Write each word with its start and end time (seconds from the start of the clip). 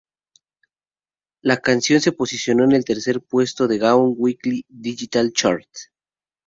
La 1.43 1.57
canción 1.57 2.01
se 2.01 2.11
posicionó 2.11 2.63
en 2.63 2.71
el 2.71 2.83
tercer 2.85 3.21
puesto 3.21 3.69
en 3.71 3.77
Gaon 3.79 4.15
Weekly 4.17 4.65
Digital 4.67 5.31
Chart. 5.31 5.69